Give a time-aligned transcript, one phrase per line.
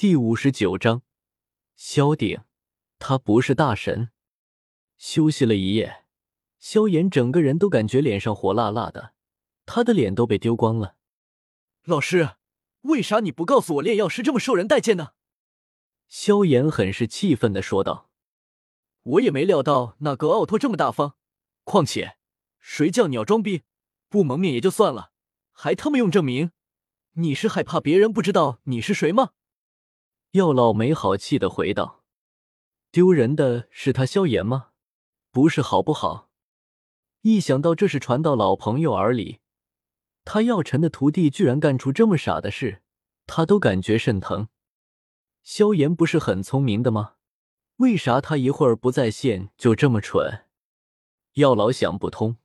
[0.00, 1.02] 第五十九章，
[1.76, 2.40] 萧鼎，
[2.98, 4.08] 他不是大神。
[4.96, 6.06] 休息了一夜，
[6.58, 9.12] 萧炎整个人都感觉脸上火辣辣的，
[9.66, 10.96] 他的脸都被丢光了。
[11.84, 12.36] 老师，
[12.80, 15.10] 为啥你不告诉我炼药师这么受人待见呢？
[16.08, 18.08] 萧炎很是气愤的说道
[19.04, 21.16] ：“我也没料到那个奥托这么大方，
[21.64, 22.16] 况且
[22.58, 23.64] 谁叫你要装逼，
[24.08, 25.12] 不蒙面也就算了，
[25.52, 26.52] 还他妈用证明，
[27.16, 29.32] 你是害怕别人不知道你是谁吗？”
[30.32, 32.04] 药老没好气的回道
[32.92, 34.68] ：“丢人的是他萧炎吗？
[35.32, 36.30] 不是好不好？
[37.22, 39.40] 一想到这是传到老朋友耳里，
[40.24, 42.80] 他药尘的徒弟居然干出这么傻的事，
[43.26, 44.48] 他都感觉肾疼。
[45.42, 47.14] 萧炎不是很聪明的吗？
[47.78, 50.46] 为啥他一会儿不在线就这么蠢？
[51.32, 52.36] 药老想不通。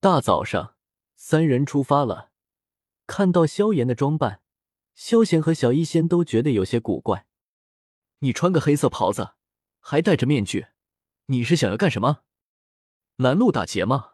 [0.00, 0.76] 大早上，
[1.14, 2.30] 三人出发了，
[3.06, 4.40] 看到萧炎的装扮。
[4.94, 7.26] 萧贤和小医仙都觉得有些古怪。
[8.20, 9.34] 你穿个黑色袍子，
[9.80, 10.68] 还戴着面具，
[11.26, 12.20] 你是想要干什么？
[13.16, 14.12] 拦路打劫吗？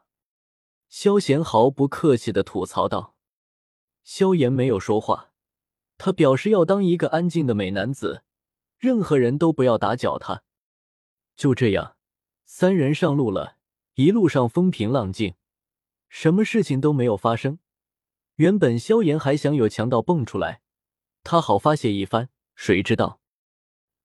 [0.89, 3.15] 萧贤毫不客气的吐槽道。
[4.03, 5.33] 萧炎没有说话，
[5.99, 8.25] 他表示要当一个安静的美男子，
[8.79, 10.43] 任何人都不要打搅他。
[11.37, 11.97] 就这样，
[12.45, 13.59] 三人上路了。
[13.95, 15.35] 一路上风平浪静，
[16.09, 17.59] 什么事情都没有发生。
[18.37, 20.63] 原本萧炎还想有强盗蹦出来。
[21.23, 23.21] 他好发泄一番，谁知道，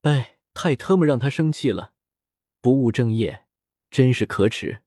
[0.01, 1.93] 哎，太特么让他生气了，
[2.61, 3.45] 不务正业，
[3.89, 4.83] 真是可耻。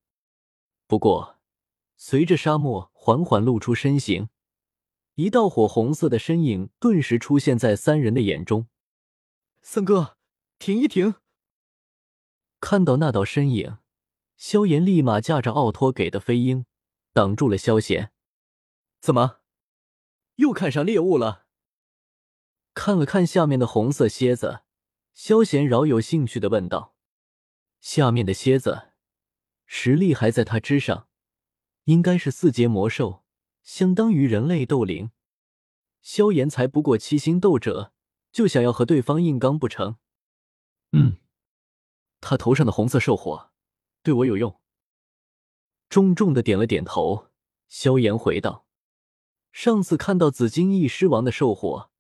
[0.86, 1.38] 不过，
[1.96, 4.28] 随着沙漠缓缓露出身形，
[5.14, 8.68] 一道火红色的身影顿时出现在三人的眼中。
[9.60, 10.16] 三哥，
[10.58, 11.16] 停一停！
[12.60, 13.78] 看到那道身影，
[14.36, 16.64] 萧炎立马驾着奥托给的飞鹰，
[17.12, 18.12] 挡住了萧贤。
[19.00, 19.40] 怎么，
[20.36, 21.47] 又看上猎物了？
[22.78, 24.60] 看了看下面的红色蝎子，
[25.12, 26.94] 萧贤饶有兴趣的问道
[27.82, 28.90] ：“下面的蝎子
[29.66, 31.08] 实力还在他之上，
[31.86, 33.24] 应该是四阶魔兽，
[33.64, 35.10] 相当于人类斗灵。
[36.02, 37.92] 萧炎才不过七星斗者，
[38.30, 39.96] 就想要和对方硬刚不成？
[40.92, 41.16] 嗯，
[42.20, 43.50] 他头上的红色兽火
[44.04, 44.60] 对我有用。”
[45.90, 47.26] 重重的点了点头，
[47.66, 48.68] 萧炎回道
[49.50, 51.90] ：“上次看到紫金翼狮王的兽火。”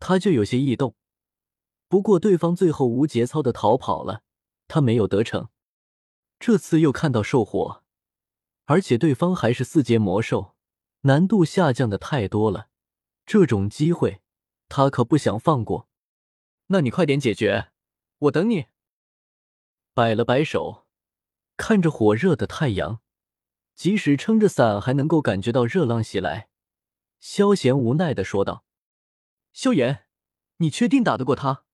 [0.00, 0.96] 他就有些异动，
[1.86, 4.22] 不过对方最后无节操的逃跑了，
[4.66, 5.50] 他没有得逞。
[6.40, 7.84] 这次又看到兽火，
[8.64, 10.56] 而且对方还是四阶魔兽，
[11.02, 12.68] 难度下降的太多了。
[13.26, 14.22] 这种机会，
[14.68, 15.88] 他可不想放过。
[16.68, 17.70] 那你快点解决，
[18.18, 18.66] 我等你。
[19.92, 20.86] 摆了摆手，
[21.56, 23.00] 看着火热的太阳，
[23.74, 26.48] 即使撑着伞还能够感觉到热浪袭来。
[27.18, 28.64] 萧贤无奈的说道。
[29.52, 30.06] 萧炎，
[30.58, 31.64] 你确定打得过他？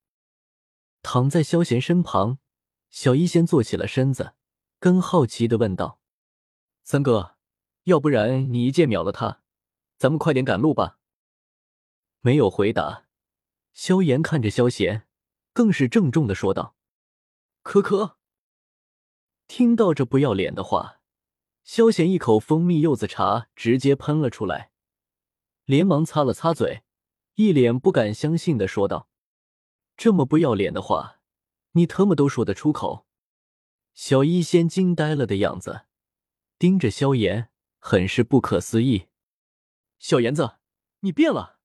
[1.02, 2.38] 躺在萧炎身旁，
[2.90, 4.34] 小医仙坐起了身子，
[4.80, 6.00] 更好奇的问道
[6.82, 7.36] ：“三哥，
[7.84, 9.42] 要不然你一剑秒了他，
[9.98, 10.98] 咱们快点赶路吧。”
[12.20, 13.04] 没有回答。
[13.72, 15.06] 萧炎看着萧炎，
[15.52, 16.74] 更是郑重的说道
[17.62, 18.16] ：“可可。”
[19.46, 21.00] 听到这不要脸的话，
[21.62, 24.72] 萧炎一口蜂蜜柚子茶直接喷了出来，
[25.66, 26.84] 连忙擦了擦嘴。
[27.36, 29.10] 一脸不敢相信的说道
[29.94, 31.20] ：“这么不要脸的话，
[31.72, 33.06] 你特么都说得出口？”
[33.92, 35.82] 小医仙惊呆了的样子，
[36.58, 39.08] 盯着萧炎，很是不可思议。
[39.98, 40.56] 小炎子，
[41.00, 41.58] 你变了。”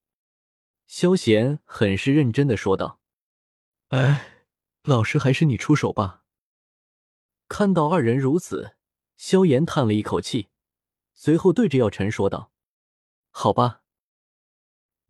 [0.88, 3.00] 萧贤很是认真的说道。
[3.90, 4.44] “哎，
[4.84, 6.26] 老师，还是你出手吧。”
[7.48, 8.76] 看到二人如此，
[9.16, 10.50] 萧炎叹了一口气，
[11.14, 12.52] 随后对着药尘说道
[13.32, 13.78] ：“好吧。”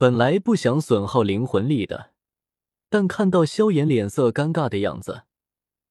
[0.01, 2.13] 本来不想损耗灵魂力的，
[2.89, 5.25] 但看到萧炎脸色尴尬的样子，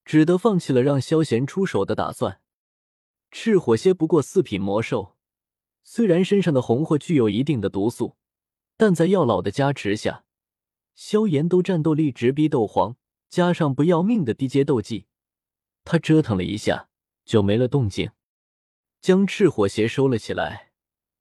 [0.03, 2.41] 只得放弃了让萧炎出手的打算。
[3.31, 5.15] 赤火蝎不过四品魔兽，
[5.85, 8.17] 虽然身上的红火具有一定的毒素，
[8.75, 10.25] 但在药老的加持下，
[10.93, 12.97] 萧炎都战斗力直逼斗皇，
[13.29, 15.05] 加上不要命的低阶斗技，
[15.85, 16.89] 他折腾了一下
[17.23, 18.11] 就没了动静，
[18.99, 20.73] 将赤火蝎收了起来。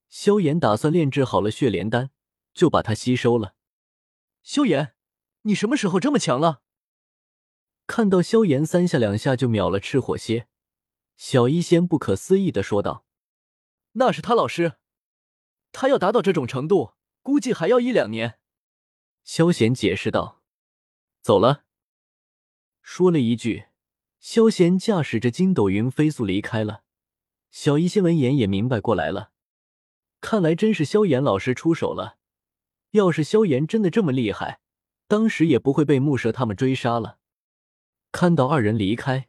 [0.08, 2.10] 萧炎打算炼制好了血莲丹。
[2.52, 3.54] 就把它吸收了。
[4.42, 4.94] 萧炎，
[5.42, 6.62] 你什么时候这么强了？
[7.86, 10.46] 看到萧炎三下两下就秒了赤火蝎，
[11.16, 13.04] 小医仙不可思议的说道
[13.92, 14.74] ：“那是他老师，
[15.72, 18.38] 他要达到这种程度，估计还要一两年。”
[19.24, 20.42] 萧贤解释道
[21.20, 21.64] ：“走了。”
[22.80, 23.66] 说了一句，
[24.20, 26.84] 萧贤驾驶着筋斗云飞速离开了。
[27.50, 29.32] 小医仙闻言也明白过来了，
[30.20, 32.19] 看来真是萧炎老师出手了。
[32.92, 34.60] 要是萧炎真的这么厉害，
[35.06, 37.18] 当时也不会被木蛇他们追杀了。
[38.12, 39.28] 看到二人离开，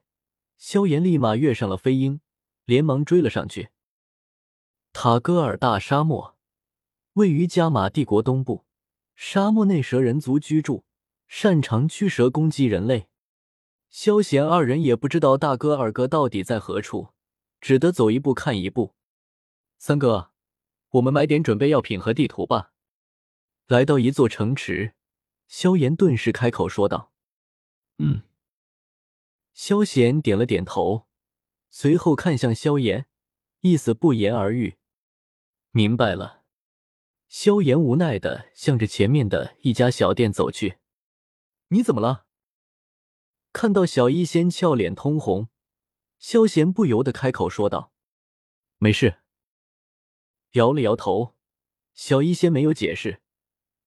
[0.58, 2.22] 萧炎立马跃上了飞鹰，
[2.66, 3.70] 连忙追了上去。
[4.94, 6.36] 塔戈尔大沙漠
[7.14, 8.66] 位于加玛帝国东部，
[9.16, 10.84] 沙漠内蛇人族居住，
[11.28, 13.08] 擅长驱蛇攻击人类。
[13.90, 17.10] 萧炎二人也不知道大哥二哥到底在何处，
[17.60, 18.96] 只得走一步看一步。
[19.78, 20.32] 三哥，
[20.92, 22.71] 我们买点准备药品和地图吧。
[23.72, 24.96] 来到一座城池，
[25.48, 27.14] 萧炎顿时开口说道
[28.00, 28.24] ：“嗯。”
[29.56, 31.08] 萧贤点了点头，
[31.70, 33.08] 随后看向萧炎，
[33.62, 34.76] 意思不言而喻。
[35.70, 36.44] 明白了。
[37.30, 40.80] 萧炎无奈的向着前面的一家小店走去。
[41.70, 42.26] 你怎么了？
[43.54, 45.48] 看到小医仙俏脸通红，
[46.20, 47.94] 萧贤不由得开口说道
[48.80, 49.22] ：“没事。”
[50.60, 51.38] 摇了摇头，
[51.94, 53.22] 小医仙没有解释，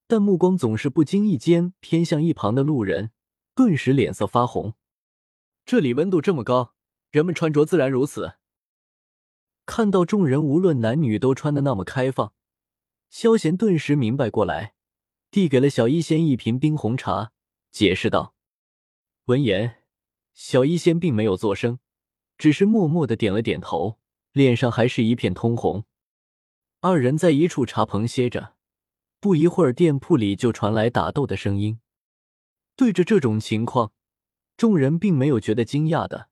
[0.07, 3.11] 但目光总是不经意间偏向一旁的路人，
[3.55, 4.75] 顿时脸色发红。
[5.65, 6.75] 这里温度这么高，
[7.11, 8.35] 人们穿着自然如此。
[9.67, 12.35] 看到众人无论男女都穿的那么开放，
[13.09, 14.75] 萧贤顿时明白过来，
[15.31, 17.33] 递给了小医仙一瓶冰红茶，
[17.71, 18.35] 解释道
[19.25, 19.83] ：“闻言，
[20.35, 21.79] 小医仙并没有作声，
[22.37, 23.99] 只是默默的点了点头，
[24.33, 25.85] 脸上还是一片通红。”
[26.81, 28.54] 二人在一处茶棚歇着，
[29.25, 31.81] 不一会儿，店铺里就传来打斗的声音。
[32.77, 33.95] 对着这种情况，
[34.55, 36.29] 众人并没有觉得惊讶的。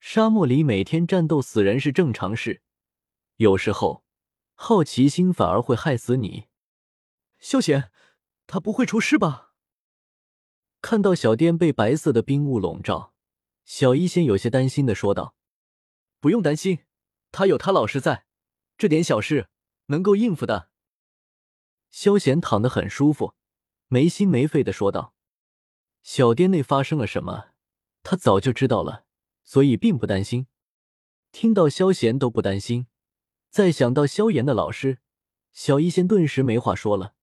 [0.00, 2.62] 沙漠里每天战斗死人是正常事。
[3.36, 4.06] 有时候，
[4.54, 6.46] 好奇心反而会害死你。
[7.38, 7.90] 萧贤，
[8.46, 9.52] 他不会出事吧？
[10.80, 13.12] 看到小店被白色的冰雾笼罩，
[13.66, 15.34] 小医仙有些担心的说道
[16.20, 16.78] ：“不用担心，
[17.30, 18.24] 他有他老师在，
[18.78, 19.50] 这点小事
[19.88, 20.68] 能够应付的。”
[21.90, 23.34] 萧贤躺得很舒服，
[23.88, 25.14] 没心没肺的说道
[26.02, 27.50] ：“小店内发生了什么，
[28.02, 29.04] 他早就知道了，
[29.44, 30.46] 所以并不担心。”
[31.32, 32.86] 听到萧贤都不担心。
[33.50, 34.98] 再想到萧炎的老师，
[35.52, 37.14] 小医仙顿时没话说了。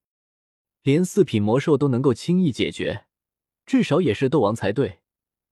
[0.84, 3.08] 连四品魔兽都能够轻易解决，
[3.66, 5.02] 至少也是斗王才对，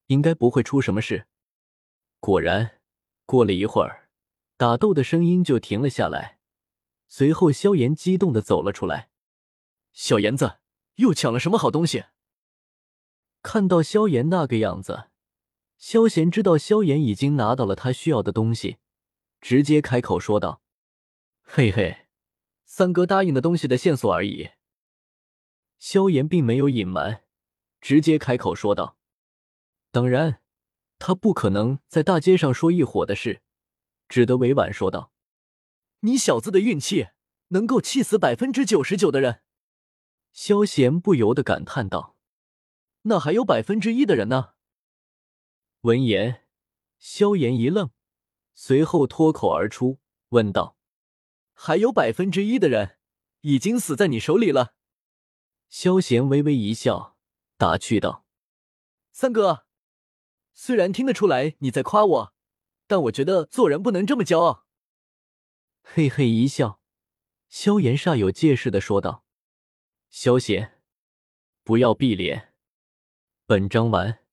[0.07, 1.27] 应该不会出什么事。
[2.19, 2.79] 果然，
[3.25, 4.09] 过了一会儿，
[4.57, 6.39] 打斗的声音就停了下来。
[7.07, 9.09] 随后，萧炎激动的走了出来
[9.93, 10.59] ：“小炎子，
[10.95, 12.05] 又抢了什么好东西？”
[13.41, 15.09] 看到萧炎那个样子，
[15.77, 18.77] 萧贤知道萧炎已经拿到了他需要的东西，
[19.39, 20.61] 直接开口说道。
[21.43, 22.07] 嘿嘿，
[22.65, 24.49] 三哥答应的东西的线索而已。
[25.77, 27.23] 萧炎并没有隐瞒，
[27.79, 28.97] 直接开口说道
[29.91, 30.41] ：“当然，
[30.97, 33.43] 他不可能在大街上说一伙的事，
[34.09, 35.11] 只得委婉说道
[36.05, 37.07] ：‘你小子的运气，
[37.47, 39.41] 能够气死百分之九十九的人。’”
[40.31, 42.15] 萧贤不由得感叹道
[43.03, 44.53] ：“那还有百分之一的人呢？”
[45.81, 46.45] 闻言，
[46.99, 47.89] 萧炎一愣，
[48.53, 49.99] 随后脱口而出
[50.29, 50.77] 问道。
[51.53, 52.97] 还有百分之一的人
[53.41, 54.75] 已经死在你手里了。
[55.69, 57.17] 萧贤微微一笑，
[57.57, 58.25] 打趣道
[59.11, 59.65] ：“三哥，
[60.53, 62.33] 虽然听得出来你在夸我，
[62.87, 64.64] 但我觉得做人不能这么骄傲。”
[65.87, 66.81] 嘿嘿一笑，
[67.47, 69.23] 萧炎煞有介事的说道
[70.09, 70.81] ：“萧贤，
[71.63, 72.53] 不要闭脸。”
[73.45, 74.25] 本章完。